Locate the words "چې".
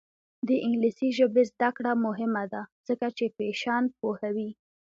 3.17-3.25